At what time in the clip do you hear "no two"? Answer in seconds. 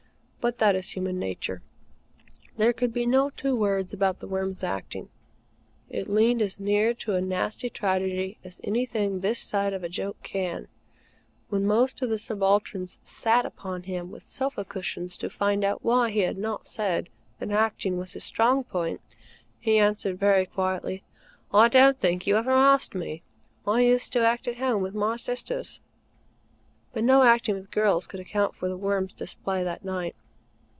3.05-3.55